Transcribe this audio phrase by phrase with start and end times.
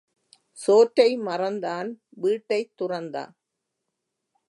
[0.57, 1.91] சோற்றை மறந்தான்
[2.17, 3.33] வீட்டைத் துறந்தான்.